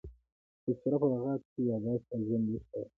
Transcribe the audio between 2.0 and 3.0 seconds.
او ژوند لیک ته وايي.